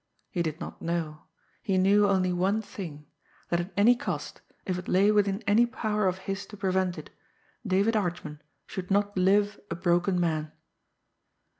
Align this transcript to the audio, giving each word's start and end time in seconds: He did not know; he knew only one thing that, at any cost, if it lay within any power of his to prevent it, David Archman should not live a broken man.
He 0.31 0.41
did 0.41 0.59
not 0.59 0.81
know; 0.81 1.25
he 1.61 1.77
knew 1.77 2.07
only 2.07 2.33
one 2.33 2.59
thing 2.63 3.05
that, 3.49 3.59
at 3.59 3.71
any 3.77 3.95
cost, 3.95 4.41
if 4.65 4.79
it 4.79 4.87
lay 4.87 5.11
within 5.11 5.43
any 5.45 5.67
power 5.67 6.07
of 6.07 6.17
his 6.25 6.47
to 6.47 6.57
prevent 6.57 6.97
it, 6.97 7.11
David 7.67 7.95
Archman 7.95 8.41
should 8.65 8.89
not 8.89 9.15
live 9.15 9.59
a 9.69 9.75
broken 9.75 10.19
man. 10.19 10.53